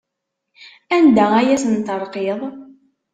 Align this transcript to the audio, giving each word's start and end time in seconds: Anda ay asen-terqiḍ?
Anda 0.97 1.25
ay 1.39 1.49
asen-terqiḍ? 1.55 2.39